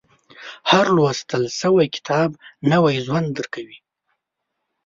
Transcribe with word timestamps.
•هر 0.69 0.85
لوستل 0.95 1.43
شوی 1.59 1.87
کتاب، 1.95 2.29
نوی 2.71 2.95
ژوند 3.05 3.27
درکوي. 3.37 3.77